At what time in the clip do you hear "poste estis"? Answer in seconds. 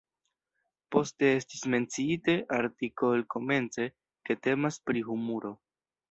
0.93-1.59